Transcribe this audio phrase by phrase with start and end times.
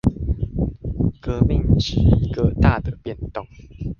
[1.21, 3.45] 革命指一個大的變動